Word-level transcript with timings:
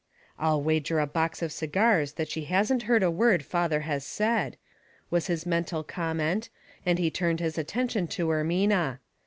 "I'll 0.39 0.63
wager 0.63 0.99
a 0.99 1.05
box 1.05 1.43
of 1.43 1.51
cigars 1.51 2.13
that 2.13 2.27
she 2.27 2.45
hasn't 2.45 2.81
heard 2.89 3.03
a 3.03 3.11
word 3.11 3.45
father 3.45 3.81
has 3.81 4.03
said," 4.03 4.57
was 5.11 5.27
his 5.27 5.45
mental 5.45 5.83
comment, 5.83 6.49
and 6.83 6.97
he 6.97 7.11
turned 7.11 7.39
his 7.39 7.55
attention 7.55 8.07
to 8.07 8.25
Ermina. 8.29 8.97